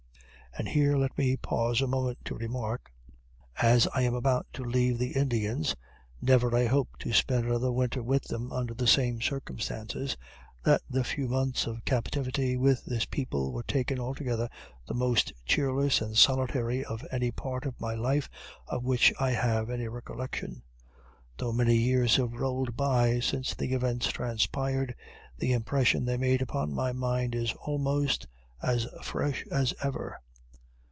[0.57, 2.91] And here let me pause a moment to remark
[3.61, 5.77] as I am about to leave the Indians,
[6.21, 10.17] never I hope to spend another winter with them under the same circumstances
[10.65, 14.49] that the few months of captivity with this people, were, taken altogether,
[14.85, 18.29] the most cheerless and solitary of any part of my life
[18.67, 20.63] of which I have any recollection.
[21.37, 24.95] Though many years have rolled by since the events transpired,
[25.37, 28.27] the impression they made upon my mind is almost
[28.61, 30.19] as fresh as ever.